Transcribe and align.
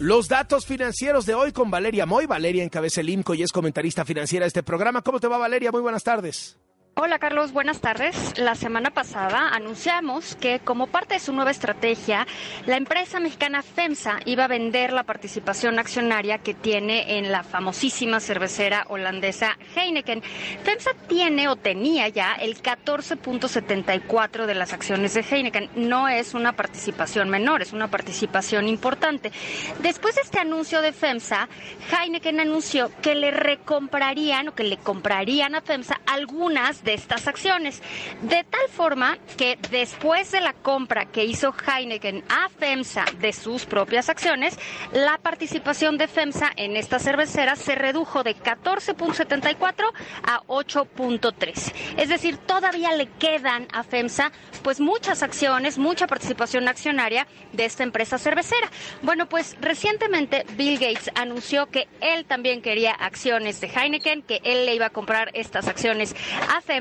Los 0.00 0.28
datos 0.28 0.64
financieros 0.64 1.26
de 1.26 1.34
hoy 1.34 1.50
con 1.50 1.72
Valeria 1.72 2.06
Moy. 2.06 2.26
Valeria 2.26 2.62
encabeza 2.62 3.00
el 3.00 3.08
IMCO 3.08 3.34
y 3.34 3.42
es 3.42 3.50
comentarista 3.50 4.04
financiera 4.04 4.44
de 4.44 4.48
este 4.48 4.62
programa. 4.62 5.02
¿Cómo 5.02 5.18
te 5.18 5.26
va, 5.26 5.38
Valeria? 5.38 5.72
Muy 5.72 5.80
buenas 5.80 6.04
tardes. 6.04 6.56
Hola 7.00 7.20
Carlos, 7.20 7.52
buenas 7.52 7.80
tardes. 7.80 8.36
La 8.38 8.56
semana 8.56 8.90
pasada 8.90 9.50
anunciamos 9.50 10.34
que 10.34 10.58
como 10.58 10.88
parte 10.88 11.14
de 11.14 11.20
su 11.20 11.32
nueva 11.32 11.52
estrategia, 11.52 12.26
la 12.66 12.76
empresa 12.76 13.20
mexicana 13.20 13.62
FEMSA 13.62 14.18
iba 14.24 14.42
a 14.42 14.48
vender 14.48 14.92
la 14.92 15.04
participación 15.04 15.78
accionaria 15.78 16.38
que 16.38 16.54
tiene 16.54 17.18
en 17.18 17.30
la 17.30 17.44
famosísima 17.44 18.18
cervecera 18.18 18.84
holandesa 18.88 19.56
Heineken. 19.76 20.24
FEMSA 20.64 20.90
tiene 21.06 21.46
o 21.46 21.54
tenía 21.54 22.08
ya 22.08 22.34
el 22.34 22.60
14.74 22.60 24.46
de 24.46 24.54
las 24.56 24.72
acciones 24.72 25.14
de 25.14 25.20
Heineken. 25.20 25.70
No 25.76 26.08
es 26.08 26.34
una 26.34 26.54
participación 26.54 27.30
menor, 27.30 27.62
es 27.62 27.72
una 27.72 27.86
participación 27.86 28.66
importante. 28.66 29.30
Después 29.78 30.16
de 30.16 30.22
este 30.22 30.40
anuncio 30.40 30.82
de 30.82 30.92
FEMSA, 30.92 31.48
Heineken 31.92 32.40
anunció 32.40 32.90
que 33.02 33.14
le 33.14 33.30
recomprarían 33.30 34.48
o 34.48 34.54
que 34.56 34.64
le 34.64 34.78
comprarían 34.78 35.54
a 35.54 35.60
FEMSA 35.60 36.00
algunas 36.06 36.82
de 36.82 36.87
estas 36.94 37.26
acciones. 37.26 37.82
De 38.22 38.44
tal 38.44 38.68
forma 38.70 39.18
que 39.36 39.58
después 39.70 40.30
de 40.32 40.40
la 40.40 40.52
compra 40.52 41.06
que 41.06 41.24
hizo 41.24 41.54
Heineken 41.66 42.24
a 42.28 42.48
FEMSA 42.48 43.04
de 43.20 43.32
sus 43.32 43.66
propias 43.66 44.08
acciones, 44.08 44.58
la 44.92 45.18
participación 45.18 45.98
de 45.98 46.08
FEMSA 46.08 46.50
en 46.56 46.76
esta 46.76 46.98
cervecera 46.98 47.56
se 47.56 47.74
redujo 47.74 48.22
de 48.22 48.36
14.74 48.36 49.92
a 50.22 50.40
8.3. 50.46 51.72
Es 51.96 52.08
decir, 52.08 52.38
todavía 52.38 52.92
le 52.92 53.06
quedan 53.06 53.68
a 53.72 53.82
FEMSA 53.82 54.32
pues 54.62 54.80
muchas 54.80 55.22
acciones, 55.22 55.78
mucha 55.78 56.06
participación 56.06 56.68
accionaria 56.68 57.26
de 57.52 57.64
esta 57.64 57.82
empresa 57.82 58.18
cervecera. 58.18 58.70
Bueno, 59.02 59.28
pues 59.28 59.56
recientemente 59.60 60.44
Bill 60.56 60.78
Gates 60.78 61.10
anunció 61.14 61.66
que 61.66 61.88
él 62.00 62.24
también 62.24 62.62
quería 62.62 62.92
acciones 62.92 63.60
de 63.60 63.68
Heineken, 63.68 64.22
que 64.22 64.40
él 64.44 64.66
le 64.66 64.74
iba 64.74 64.86
a 64.86 64.90
comprar 64.90 65.30
estas 65.34 65.68
acciones 65.68 66.14
a 66.54 66.60
FEMSA 66.60 66.77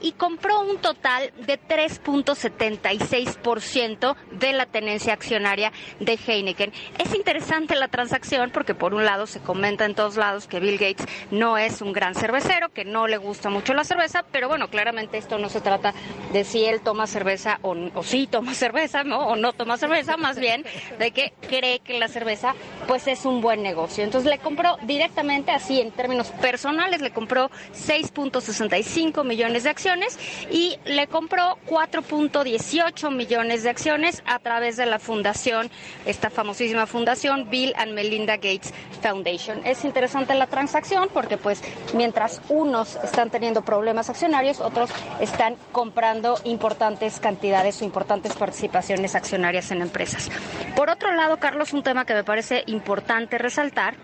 y 0.00 0.12
compró 0.12 0.60
un 0.60 0.78
total 0.78 1.32
de 1.46 1.60
3.76% 1.60 4.16
de 4.32 4.52
la 4.52 4.66
tenencia 4.66 5.14
accionaria 5.14 5.72
de 6.00 6.18
Heineken. 6.26 6.72
Es 6.98 7.14
interesante 7.14 7.76
la 7.76 7.88
transacción 7.88 8.50
porque 8.50 8.74
por 8.74 8.94
un 8.94 9.04
lado 9.04 9.26
se 9.26 9.40
comenta 9.40 9.84
en 9.84 9.94
todos 9.94 10.16
lados 10.16 10.46
que 10.46 10.60
Bill 10.60 10.78
Gates 10.78 11.06
no 11.30 11.58
es 11.58 11.82
un 11.82 11.92
gran 11.92 12.14
cervecero, 12.14 12.70
que 12.70 12.84
no 12.84 13.06
le 13.06 13.16
gusta 13.16 13.50
mucho 13.50 13.74
la 13.74 13.84
cerveza, 13.84 14.24
pero 14.30 14.48
bueno, 14.48 14.68
claramente 14.68 15.18
esto 15.18 15.38
no 15.38 15.48
se 15.48 15.60
trata 15.60 15.94
de 16.32 16.44
si 16.44 16.64
él 16.64 16.80
toma 16.80 17.06
cerveza 17.06 17.58
o, 17.62 17.76
o 17.94 18.02
sí 18.02 18.26
toma 18.26 18.54
cerveza, 18.58 19.04
¿no? 19.04 19.28
O 19.28 19.36
no 19.36 19.52
toma 19.52 19.76
cerveza, 19.76 20.16
más 20.16 20.38
bien 20.38 20.64
de 20.98 21.10
que 21.12 21.32
cree 21.48 21.80
que 21.80 21.98
la 21.98 22.08
cerveza 22.08 22.54
pues 22.88 23.06
es 23.06 23.26
un 23.26 23.42
buen 23.42 23.62
negocio. 23.62 24.02
Entonces 24.02 24.28
le 24.28 24.38
compró 24.38 24.78
directamente 24.82 25.52
así 25.52 25.80
en 25.80 25.92
términos 25.92 26.30
personales, 26.40 27.02
le 27.02 27.12
compró 27.12 27.50
6.65 27.74 29.24
millones 29.24 29.64
de 29.64 29.70
acciones 29.70 30.18
y 30.50 30.78
le 30.86 31.06
compró 31.06 31.58
4.18 31.68 33.14
millones 33.14 33.62
de 33.62 33.70
acciones 33.70 34.22
a 34.26 34.38
través 34.38 34.78
de 34.78 34.86
la 34.86 34.98
fundación, 34.98 35.70
esta 36.06 36.30
famosísima 36.30 36.86
fundación 36.86 37.50
Bill 37.50 37.74
and 37.76 37.92
Melinda 37.92 38.36
Gates 38.36 38.72
Foundation. 39.02 39.60
Es 39.66 39.84
interesante 39.84 40.34
la 40.34 40.46
transacción 40.46 41.10
porque 41.12 41.36
pues 41.36 41.62
mientras 41.92 42.40
unos 42.48 42.96
están 43.04 43.28
teniendo 43.28 43.62
problemas 43.62 44.08
accionarios, 44.08 44.60
otros 44.60 44.88
están 45.20 45.56
comprando 45.72 46.40
importantes 46.44 47.20
cantidades 47.20 47.82
o 47.82 47.84
importantes 47.84 48.34
participaciones 48.34 49.14
accionarias 49.14 49.70
en 49.72 49.82
empresas. 49.82 50.30
Por 50.78 50.90
otro 50.90 51.10
lado, 51.12 51.38
Carlos, 51.38 51.72
un 51.72 51.82
tema 51.82 52.04
que 52.04 52.14
me 52.14 52.22
parece 52.22 52.62
importante 52.66 53.36
resaltar 53.36 53.96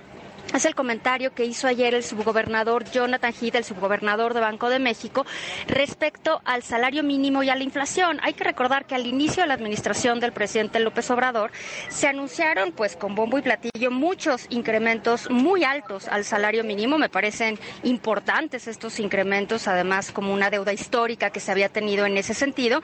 es 0.52 0.64
el 0.64 0.74
comentario 0.74 1.32
que 1.34 1.44
hizo 1.44 1.66
ayer 1.66 1.94
el 1.94 2.02
subgobernador 2.02 2.84
Jonathan 2.90 3.32
Heath, 3.32 3.54
el 3.56 3.64
subgobernador 3.64 4.34
de 4.34 4.40
Banco 4.40 4.68
de 4.68 4.78
México, 4.78 5.24
respecto 5.66 6.40
al 6.44 6.62
salario 6.62 7.02
mínimo 7.02 7.42
y 7.42 7.50
a 7.50 7.56
la 7.56 7.64
inflación. 7.64 8.20
Hay 8.22 8.34
que 8.34 8.44
recordar 8.44 8.84
que 8.84 8.94
al 8.94 9.06
inicio 9.06 9.42
de 9.42 9.48
la 9.48 9.54
administración 9.54 10.20
del 10.20 10.32
presidente 10.32 10.80
López 10.80 11.10
Obrador 11.10 11.50
se 11.88 12.08
anunciaron, 12.08 12.72
pues 12.72 12.96
con 12.96 13.14
bombo 13.14 13.38
y 13.38 13.42
platillo, 13.42 13.90
muchos 13.90 14.46
incrementos 14.50 15.30
muy 15.30 15.64
altos 15.64 16.08
al 16.08 16.24
salario 16.24 16.62
mínimo. 16.62 16.98
Me 16.98 17.08
parecen 17.08 17.58
importantes 17.82 18.68
estos 18.68 19.00
incrementos, 19.00 19.66
además 19.66 20.12
como 20.12 20.32
una 20.32 20.50
deuda 20.50 20.72
histórica 20.72 21.30
que 21.30 21.40
se 21.40 21.50
había 21.50 21.68
tenido 21.68 22.06
en 22.06 22.16
ese 22.16 22.34
sentido. 22.34 22.82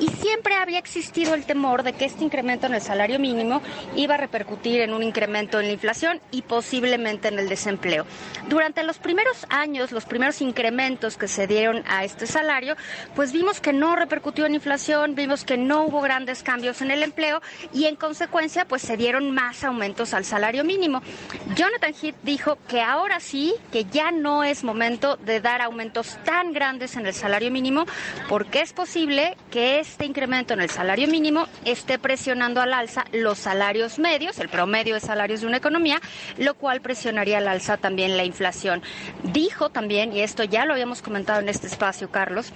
Y 0.00 0.08
siempre 0.08 0.54
había 0.54 0.78
existido 0.78 1.34
el 1.34 1.44
temor 1.44 1.82
de 1.82 1.92
que 1.92 2.04
este 2.04 2.24
incremento 2.24 2.66
en 2.66 2.74
el 2.74 2.80
salario 2.80 3.18
mínimo 3.18 3.62
iba 3.94 4.14
a 4.14 4.18
repercutir 4.18 4.80
en 4.80 4.92
un 4.92 5.02
incremento 5.02 5.60
en 5.60 5.66
la 5.66 5.72
inflación 5.72 6.20
y 6.30 6.42
posiblemente 6.42 7.01
en 7.06 7.38
el 7.38 7.48
desempleo. 7.48 8.06
Durante 8.48 8.82
los 8.82 8.98
primeros 8.98 9.46
años, 9.48 9.92
los 9.92 10.04
primeros 10.04 10.40
incrementos 10.40 11.16
que 11.16 11.28
se 11.28 11.46
dieron 11.46 11.82
a 11.88 12.04
este 12.04 12.26
salario, 12.26 12.76
pues 13.14 13.32
vimos 13.32 13.60
que 13.60 13.72
no 13.72 13.96
repercutió 13.96 14.46
en 14.46 14.54
inflación, 14.54 15.14
vimos 15.14 15.44
que 15.44 15.56
no 15.56 15.84
hubo 15.84 16.00
grandes 16.00 16.42
cambios 16.42 16.80
en 16.82 16.90
el 16.90 17.02
empleo 17.02 17.40
y 17.72 17.86
en 17.86 17.96
consecuencia 17.96 18.64
pues 18.66 18.82
se 18.82 18.96
dieron 18.96 19.30
más 19.30 19.64
aumentos 19.64 20.14
al 20.14 20.24
salario 20.24 20.64
mínimo. 20.64 21.02
Jonathan 21.56 21.94
Heath 22.00 22.16
dijo 22.22 22.58
que 22.68 22.80
ahora 22.80 23.20
sí, 23.20 23.54
que 23.70 23.84
ya 23.84 24.10
no 24.10 24.44
es 24.44 24.64
momento 24.64 25.16
de 25.16 25.40
dar 25.40 25.60
aumentos 25.60 26.18
tan 26.24 26.52
grandes 26.52 26.96
en 26.96 27.06
el 27.06 27.14
salario 27.14 27.50
mínimo 27.50 27.84
porque 28.28 28.60
es 28.60 28.72
posible 28.72 29.36
que 29.50 29.80
este 29.80 30.04
incremento 30.04 30.54
en 30.54 30.60
el 30.60 30.70
salario 30.70 31.08
mínimo 31.08 31.46
esté 31.64 31.98
presionando 31.98 32.60
al 32.60 32.72
alza 32.72 33.04
los 33.12 33.38
salarios 33.38 33.98
medios, 33.98 34.38
el 34.38 34.48
promedio 34.48 34.94
de 34.94 35.00
salarios 35.00 35.40
de 35.40 35.46
una 35.46 35.56
economía, 35.56 36.00
lo 36.38 36.54
cual 36.54 36.80
presionaría 36.92 37.38
al 37.38 37.48
alza 37.48 37.78
también 37.78 38.18
la 38.18 38.24
inflación. 38.24 38.82
Dijo 39.22 39.70
también, 39.70 40.12
y 40.12 40.20
esto 40.20 40.44
ya 40.44 40.66
lo 40.66 40.74
habíamos 40.74 41.00
comentado 41.00 41.40
en 41.40 41.48
este 41.48 41.66
espacio, 41.66 42.10
Carlos, 42.10 42.52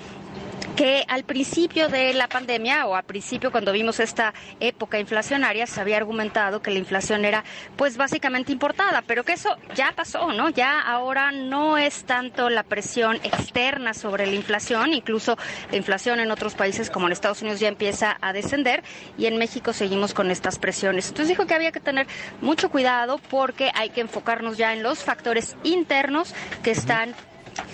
que 0.77 1.05
al 1.09 1.25
principio 1.25 1.89
de 1.89 2.13
la 2.13 2.29
pandemia 2.29 2.87
o 2.87 2.95
al 2.95 3.05
principio 3.05 3.51
cuando 3.51 3.73
vimos 3.73 3.99
esta 3.99 4.35
época 4.61 4.99
inflacionaria 4.99 5.67
se 5.67 5.81
había 5.81 5.97
argumentado 5.97 6.61
que 6.61 6.71
la 6.71 6.79
inflación 6.79 7.25
era 7.25 7.45
pues 7.77 7.97
básicamente 7.97 8.53
importada, 8.53 9.03
pero 9.07 9.25
que 9.25 9.33
eso 9.33 9.57
ya 9.75 9.93
pasó, 9.97 10.33
¿no? 10.33 10.51
Ya 10.51 10.79
ahora 10.81 11.33
no 11.33 11.79
es 11.79 12.05
tanto 12.05 12.51
la 12.51 12.63
presión 12.63 13.17
externa 13.25 13.95
sobre 13.95 14.27
la 14.27 14.35
inflación, 14.35 14.93
incluso 14.93 15.39
la 15.71 15.79
inflación 15.79 16.21
en 16.21 16.31
otros 16.31 16.55
países 16.55 16.91
como 16.91 17.07
en 17.07 17.13
Estados 17.13 17.41
Unidos 17.41 17.59
ya 17.59 17.69
empieza 17.69 18.19
a 18.21 18.35
descender 18.35 18.85
y 19.17 19.27
en 19.27 19.39
México 19.39 19.73
seguimos 19.73 20.13
con 20.13 20.31
estas 20.31 20.59
presiones. 20.59 21.09
Entonces 21.09 21.29
dijo 21.29 21.47
que 21.47 21.55
había 21.55 21.73
que 21.73 21.81
tener 21.81 22.07
mucho 22.43 22.71
cuidado 22.71 23.19
porque 23.31 23.71
hay 23.75 23.89
que 23.89 24.03
enfocarnos 24.03 24.59
ya 24.59 24.75
en 24.75 24.83
los 24.83 25.03
factores 25.03 25.57
internos 25.65 26.35
que 26.63 26.73
están 26.73 27.15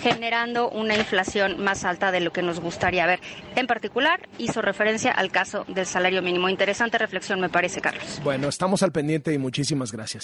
generando 0.03 0.69
una 0.71 0.95
inflación 0.95 1.63
más 1.63 1.85
alta 1.85 2.13
de 2.13 2.21
lo 2.21 2.33
que 2.33 2.43
nos 2.43 2.61
gustaría 2.61 3.07
ver. 3.07 3.21
En 3.57 3.67
particular, 3.67 4.29
hizo 4.39 4.63
referencia 4.63 5.13
al 5.13 5.31
caso 5.31 5.65
del 5.69 5.87
salario 5.87 6.23
mínimo. 6.23 6.49
Interesante 6.49 6.99
reflexión, 6.99 7.41
me 7.41 7.49
parece, 7.49 7.81
Carlos. 7.81 8.21
Bueno, 8.23 8.49
estamos 8.49 8.83
al 8.83 8.93
pendiente 8.93 9.33
y 9.33 9.39
muchísimas 9.39 9.93
gracias. 9.93 10.21